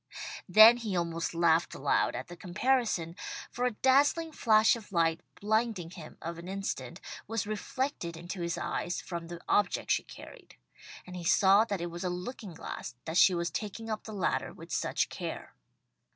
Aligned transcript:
Then 0.49 0.77
he 0.77 0.95
almost 0.97 1.35
laughed 1.35 1.75
aloud 1.75 2.15
at 2.15 2.25
the 2.27 2.35
comparison, 2.35 3.15
for 3.51 3.65
a 3.65 3.71
dazzling 3.71 4.31
flash 4.31 4.75
of 4.75 4.91
light, 4.91 5.21
blinding 5.39 5.91
him 5.91 6.17
for 6.23 6.39
an 6.39 6.47
instant, 6.47 6.99
was 7.27 7.45
reflected 7.45 8.17
into 8.17 8.41
his 8.41 8.57
eyes 8.57 8.99
from 8.99 9.27
the 9.27 9.39
object 9.47 9.91
she 9.91 10.01
carried, 10.01 10.55
and 11.05 11.15
he 11.15 11.23
saw 11.23 11.65
that 11.65 11.81
it 11.81 11.91
was 11.91 12.03
a 12.03 12.09
looking 12.09 12.55
glass 12.55 12.95
that 13.05 13.17
she 13.17 13.35
was 13.35 13.51
taking 13.51 13.91
up 13.91 14.05
the 14.05 14.11
ladder 14.13 14.51
with 14.51 14.71
such 14.71 15.07
care. 15.07 15.53